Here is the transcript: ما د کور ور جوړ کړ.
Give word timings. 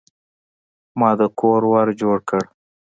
ما 0.99 1.09
د 1.19 1.21
کور 1.39 1.61
ور 1.71 1.87
جوړ 2.01 2.17
کړ. 2.29 2.43